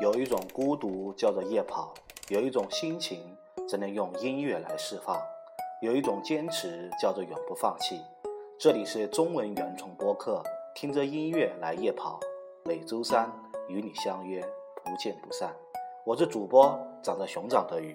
[0.00, 1.92] 有一种孤独叫做夜跑，
[2.30, 3.36] 有一种心情
[3.68, 5.20] 只能用音乐来释放，
[5.82, 8.00] 有一种坚持叫做永不放弃。
[8.58, 10.42] 这里是中文原创播客，
[10.74, 12.18] 听着音乐来夜跑，
[12.64, 13.30] 每周三
[13.68, 14.40] 与你相约，
[14.82, 15.54] 不见不散。
[16.06, 17.94] 我是主播长着熊掌的鱼。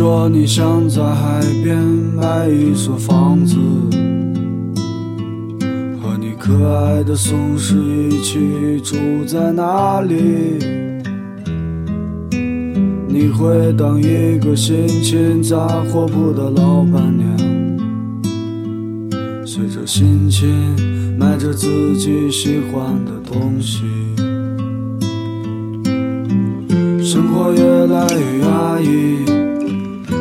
[0.00, 3.56] 说你想在海边买一所房子，
[6.00, 7.76] 和你可爱的松狮
[8.08, 10.56] 一起住在那里。
[13.06, 17.36] 你会当一个心情杂货铺的老板娘，
[19.44, 20.48] 随着心情
[21.18, 23.82] 买着自己喜欢的东西。
[27.04, 29.39] 生活越来越压抑。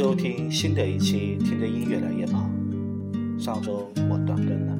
[0.00, 2.42] 收听新的一期《听着音乐来夜跑》。
[3.38, 4.78] 上周我断更了，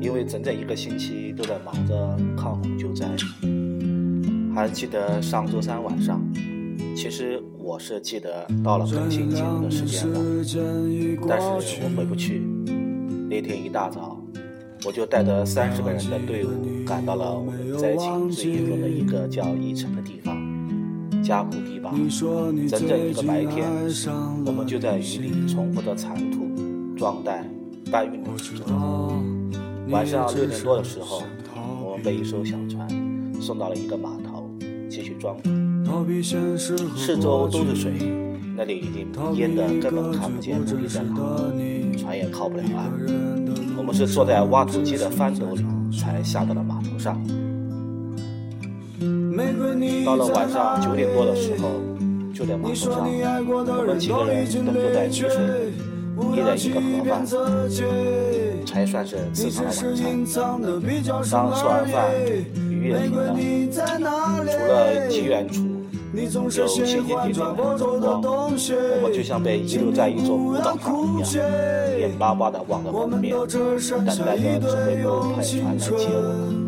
[0.00, 1.94] 因为整整一个星期都在忙着
[2.36, 3.06] 抗洪救灾。
[4.52, 6.20] 还记得上周三晚上，
[6.96, 10.18] 其实我是记得到了更新节目的时间了，
[11.28, 12.42] 但是我回不去。
[13.30, 14.20] 那天一大早，
[14.84, 20.41] 我就带着三十个人的队伍赶到了我们灾情最严重的一个叫义城的地方。
[21.22, 21.90] 加固堤坝，
[22.68, 23.70] 整整一个白天，
[24.44, 26.48] 我们就在雨里重复着铲土、
[26.96, 27.48] 装袋、
[27.90, 29.22] 搬运的工作。
[29.88, 31.22] 晚上六点多的时候，
[31.84, 32.88] 我们被一艘小船
[33.40, 34.50] 送到了一个码头，
[34.90, 35.50] 继续装土。
[36.96, 37.92] 四周都是水，
[38.56, 39.06] 那里已经
[39.36, 41.14] 淹得根本看不见陆地在哪，
[41.96, 42.90] 船也靠不了岸。
[43.76, 45.64] 我们是坐在挖土机的翻斗里
[45.96, 47.20] 才下到了码头上。
[50.04, 51.68] 到了晚上九点多的时候，
[52.34, 52.90] 就在码头上，
[53.46, 55.72] 我们几个人都坐在泥水，
[56.32, 57.24] 一人一个盒饭，
[58.66, 59.50] 才算是吃
[60.26, 61.22] 上了晚餐。
[61.30, 62.10] 刚吃完饭，
[62.70, 63.34] 雨也停了，
[64.46, 65.60] 除了机缘处
[66.56, 71.40] 有星星点点的灯光，我们就像被遗留在一座孤岛上一样，
[71.98, 73.34] 眼巴巴地望着湖面，
[74.04, 76.20] 等待着指挥部派船来接我
[76.52, 76.61] 们。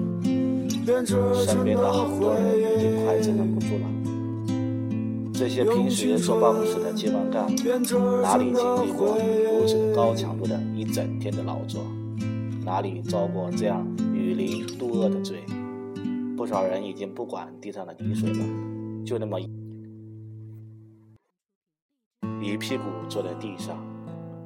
[0.84, 3.86] 身边的好多人已经快撑不住了。
[5.32, 11.82] 这些平时坐办公室的接班干部，哪里经历过如此高强度的一整天的劳作？
[12.64, 15.42] 哪里遭过这样雨淋度饿的罪？
[16.36, 18.44] 不少人已经不管地上的泥水了，
[19.04, 19.48] 就那么一
[22.56, 23.76] 屁股坐在地上。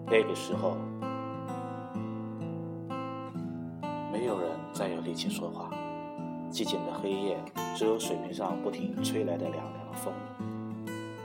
[0.06, 0.76] 那个时候，
[4.10, 5.70] 没有人再有力气说话。
[6.50, 7.38] 寂静的黑夜，
[7.76, 10.12] 只有水面上不停吹来的凉凉风。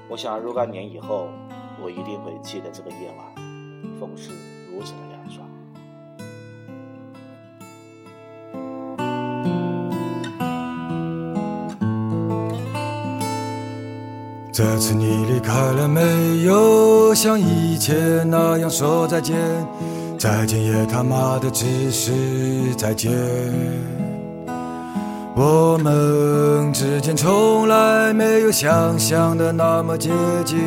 [0.10, 1.30] 我想，若干年以后，
[1.82, 3.26] 我一定会记得这个夜晚，
[4.00, 4.32] 风是
[4.72, 5.48] 如此的凉爽。
[14.52, 17.16] 这次你离开了没有？
[17.16, 19.36] 像以前那样说再见，
[20.20, 23.12] 再见也他妈的只是再见。
[25.36, 30.12] 我们之间从来没有想象的那么接
[30.46, 30.60] 近，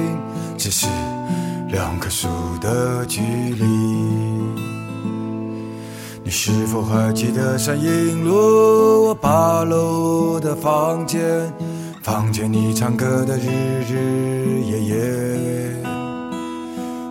[0.58, 0.88] 只是
[1.68, 2.26] 两棵树
[2.60, 3.64] 的距离。
[6.24, 11.20] 你是否还记得山影路我八楼的房间？
[12.02, 13.48] 房间里唱歌的日
[13.88, 14.96] 日夜夜。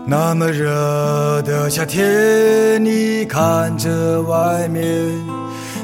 [0.05, 4.83] 那么热的夏天，你看着外面，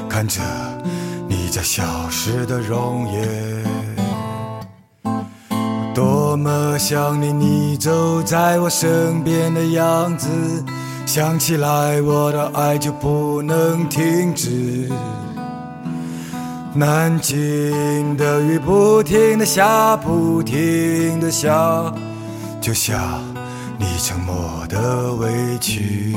[0.08, 0.40] 看着
[1.52, 3.28] 在消失的容颜。
[5.94, 10.28] 多么想念你走在我身边的样子。
[11.04, 14.88] 想起来，我的爱就不能停止。
[16.72, 21.92] 南京的雨不停的下，不停的下，
[22.62, 23.22] 就像
[23.78, 26.16] 你沉默的委屈。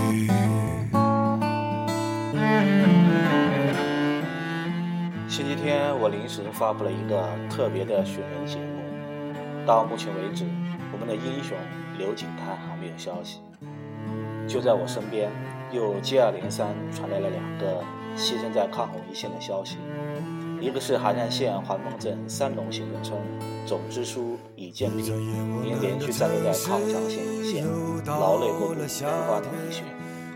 [5.36, 9.66] 星期天，我临时发布了一个特别的寻人节目。
[9.68, 10.46] 到目前为止，
[10.94, 11.58] 我们的英雄
[11.98, 13.42] 刘景泰还没有消息。
[14.48, 15.30] 就在我身边，
[15.74, 17.84] 又接二连三传来了两个
[18.16, 19.76] 牺牲在抗洪一线的消息，
[20.62, 23.20] 一个是海南县环梦镇三龙行政村
[23.66, 25.04] 总支书李建平，
[25.66, 27.68] 因连续战斗在抗洪前线，
[28.06, 29.84] 劳累过度，突发脑溢血，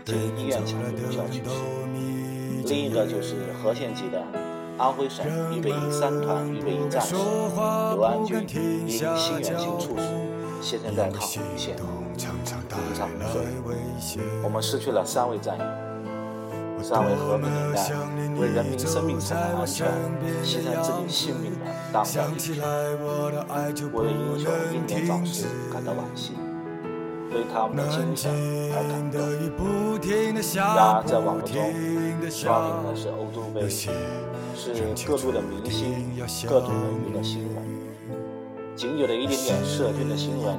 [0.04, 1.50] 经医院抢救无效去世；
[2.68, 4.22] 另一个就是和县级的
[4.80, 9.06] 安徽省预备役三团预备役战士刘安军，因心
[9.38, 10.08] 源性猝死，
[10.62, 11.76] 现在在抗洪一线。
[11.76, 13.42] 一场水，
[14.42, 15.64] 我们失去了三位战友，
[16.82, 17.92] 三位和平年代
[18.40, 19.86] 为人民生命财产安全。
[20.42, 22.56] 牺牲自己性命的当代英雄，
[23.92, 26.32] 为了英雄英年早逝感到惋惜，
[27.32, 28.32] 为他们的精神
[28.72, 29.20] 而感动。
[30.56, 31.54] 然而，在网络中
[32.30, 33.68] 刷屏的是欧洲杯，
[34.60, 34.74] 是
[35.06, 36.12] 各路的明星、
[36.46, 37.64] 各种人物的新闻。
[38.76, 40.58] 仅有的一点点社群的新闻，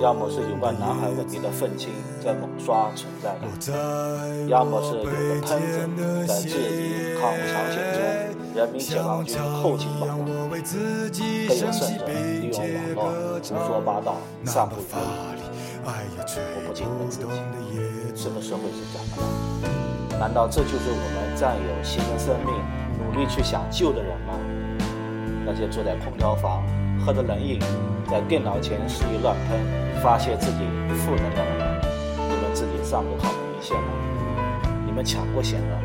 [0.00, 1.90] 要么是有关南海问题的愤青
[2.22, 3.50] 在猛刷存在感，
[4.46, 5.10] 要么是有个
[5.42, 7.98] 喷子在质疑抗洪抢险中
[8.54, 10.56] 人民解放军后勤保障，更有
[11.52, 12.54] 甚者利用
[12.94, 14.08] 网络胡说八道、
[14.44, 15.42] 散布谣言。
[15.84, 17.26] 我不禁问自己：
[18.14, 19.24] 这个社会是怎么了？
[20.18, 22.50] 难道这就是我们占有新的生命、
[22.87, 22.87] 努
[23.18, 24.34] 力去想救的人吗？
[25.44, 26.62] 那些坐在空调房。
[27.06, 27.60] 喝着冷饮，
[28.10, 29.56] 在电脑前肆意乱喷，
[30.02, 30.66] 发泄自己
[30.98, 31.80] 负能量的人，
[32.28, 33.88] 你们自己上过抗洪一线吗？
[34.84, 35.78] 你们抢过险吗？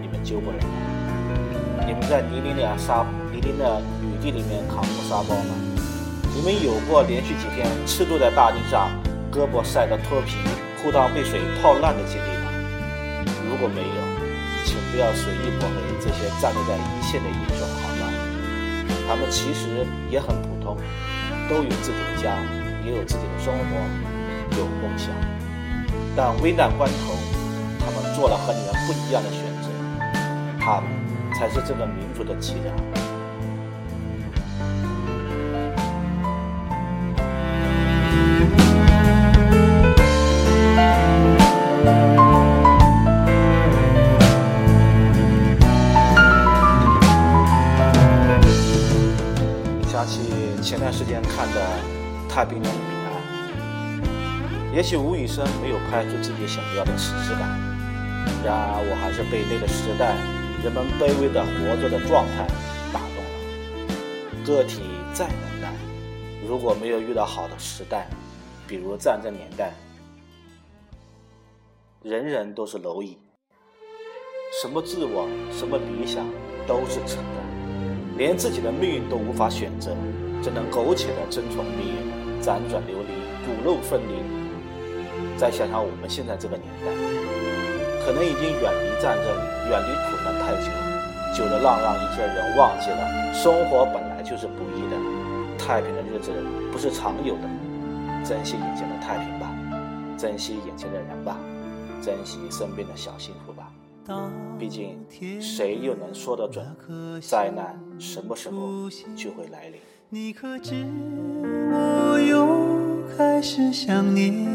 [0.00, 1.84] 你们救过人吗？
[1.84, 5.54] 你们在泥泞的沙泥泞的雨地里面扛过沙包吗？
[6.32, 8.88] 你们有过连续几天赤坐在大地上，
[9.32, 10.38] 胳膊晒得脱皮，
[10.80, 12.52] 裤裆被水泡烂的经历吗？
[13.50, 14.00] 如果没有，
[14.94, 17.66] 不要随意抹黑这些站立在一线的英雄。
[17.82, 18.06] 好吗
[19.08, 20.78] 他们其实也很普通，
[21.50, 22.38] 都有自己的家，
[22.84, 25.10] 也有自己的生活，有梦想。
[26.14, 27.16] 但危难关头，
[27.80, 29.68] 他们做了和你们不一样的选择。
[30.60, 30.88] 他们
[31.34, 33.03] 才是这个民族的脊梁。
[52.34, 57.48] 太平洋的彼岸，也许吴宇森没有拍出自己想要的史诗感，
[58.44, 60.16] 然而我还是被那个时代
[60.60, 62.44] 人们卑微的活着的状态
[62.92, 64.44] 打动了。
[64.44, 65.72] 个体再能耐，
[66.44, 68.08] 如果没有遇到好的时代，
[68.66, 69.72] 比如战争年代，
[72.02, 73.16] 人人都是蝼蚁，
[74.60, 76.26] 什么自我，什么理想，
[76.66, 79.96] 都是扯淡，连自己的命运都无法选择。
[80.42, 83.08] 只能苟且的遵从命运，辗转流离，
[83.46, 84.20] 骨肉分离。
[85.38, 86.92] 再想想我们现在这个年代，
[88.04, 89.24] 可能已经远离战争，
[89.70, 90.68] 远离苦难太久，
[91.32, 94.96] 久的让让一些人忘记了，生活本来就是不易的，
[95.56, 96.30] 太平的日子
[96.70, 97.48] 不是常有的。
[98.22, 99.50] 珍惜眼前的太平吧，
[100.18, 101.38] 珍惜眼前的人吧，
[102.02, 103.72] 珍惜身边的小幸福吧。
[104.58, 105.02] 毕竟，
[105.40, 106.76] 谁又能说得准，
[107.22, 109.80] 灾难什么时候就会来临？
[110.14, 110.86] 你可知
[111.72, 112.46] 我又
[113.18, 114.46] 开始想念？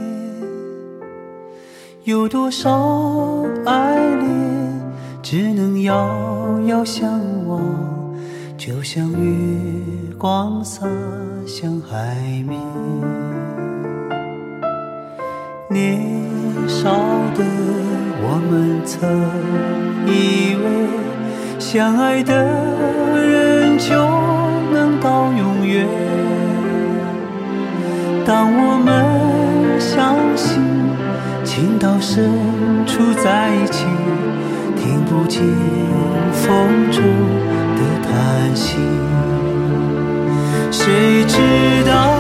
[2.06, 4.82] 有多少爱恋
[5.22, 7.12] 只能遥遥相
[7.46, 7.62] 望，
[8.58, 10.88] 就像月光洒
[11.46, 12.16] 向海
[12.48, 12.58] 面。
[15.70, 16.02] 年
[16.70, 16.90] 少
[17.36, 17.44] 的
[18.24, 19.12] 我们曾
[20.08, 22.34] 以为，相爱的
[23.14, 24.29] 人就。
[28.30, 30.62] 当我们相信
[31.44, 31.80] 情。
[31.80, 32.30] 到深
[32.86, 33.86] 处在一起，
[34.76, 35.42] 听不见
[36.34, 37.02] 风中
[37.78, 38.76] 的叹息。
[40.70, 41.38] 谁知
[41.90, 42.12] 道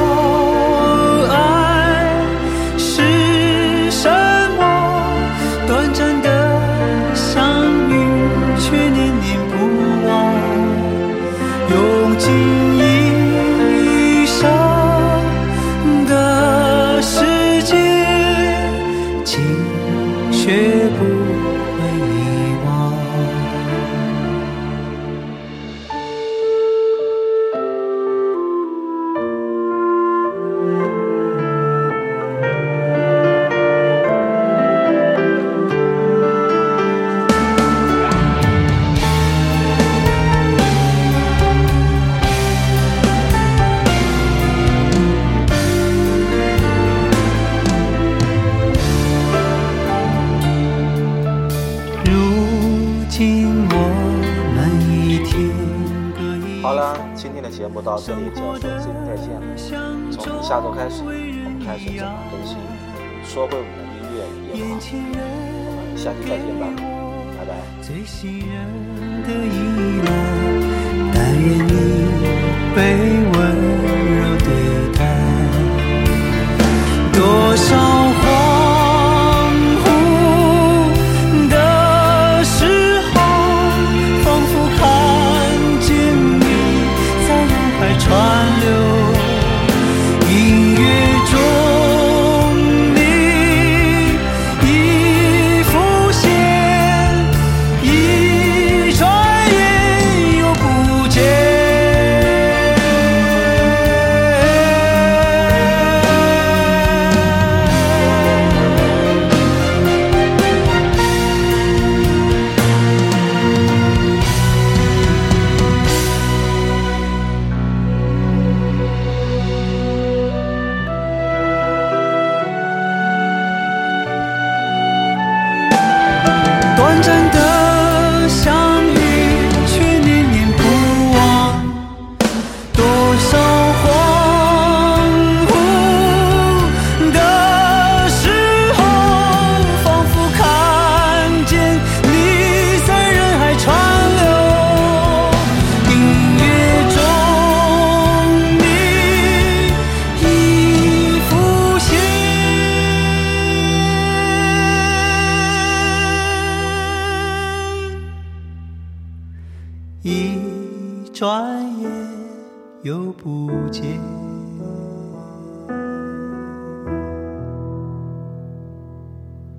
[57.60, 59.42] 节目到这里就要说声再见了。
[60.12, 62.56] 从下周开始，我们开始正常更新，
[63.26, 64.72] 说回我们的音乐也好。
[64.72, 66.64] 我们下期再见吧，
[67.38, 67.60] 拜拜。
[67.82, 68.64] 最信任
[69.28, 70.08] 的依赖，
[71.14, 71.76] 但愿你
[72.74, 72.80] 被